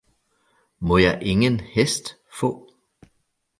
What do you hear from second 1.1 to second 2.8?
ingen hest få